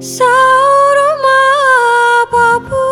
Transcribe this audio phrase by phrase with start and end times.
[0.00, 1.40] Saurma
[2.30, 2.86] babu.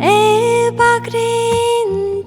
[0.00, 2.24] E bagrin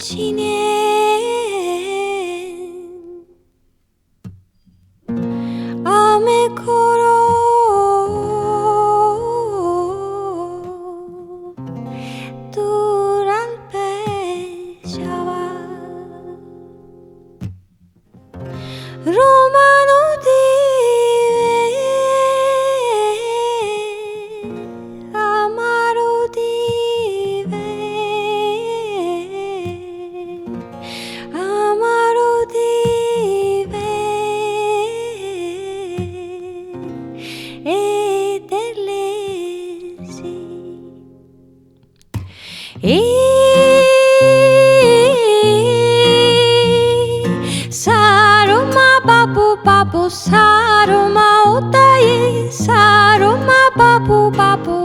[47.70, 54.78] Saruma babu babu saruma otai saruma babu babu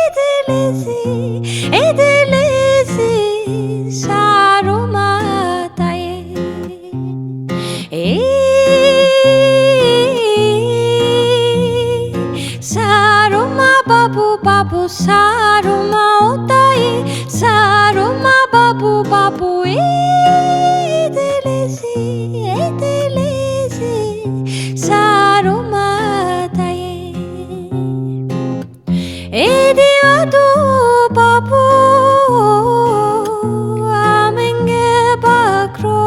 [0.00, 0.24] edelezi
[1.82, 3.12] edelezi
[4.02, 5.08] saruma
[5.76, 6.24] taye
[12.60, 15.99] Saruma babu babu saruma
[29.32, 30.42] Ediado
[31.14, 31.62] babu
[33.94, 36.02] amenge bakro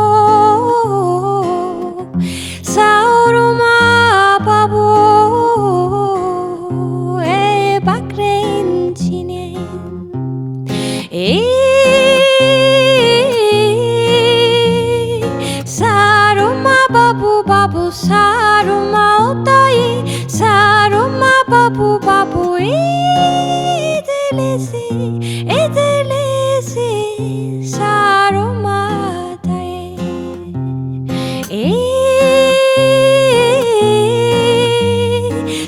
[2.61, 3.75] Sauruma
[4.44, 4.83] babu
[7.23, 9.55] e bakren chinen
[11.09, 11.39] E
[15.63, 18.42] Saruma babu babu saruma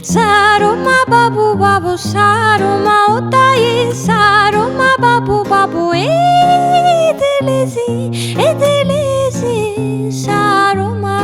[0.02, 7.90] Saruma babu babu saruma otai saruma babu babu edelezi
[8.48, 9.58] edelezi
[10.26, 11.18] saruma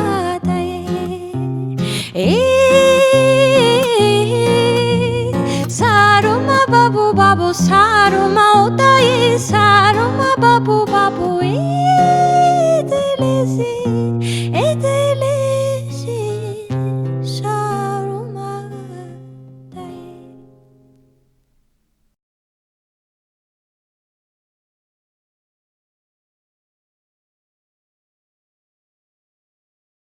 [0.45, 0.85] dai
[5.79, 11.57] saruma babu babu saruma otai saruma babu babu e